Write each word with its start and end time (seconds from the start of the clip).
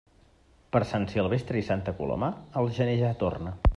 Per 0.75 0.79
Sant 0.93 1.05
Silvestre 1.11 1.61
i 1.61 1.65
Santa 1.67 1.93
Coloma, 1.99 2.31
el 2.63 2.73
gener 2.79 2.97
ja 3.03 3.13
torna. 3.27 3.55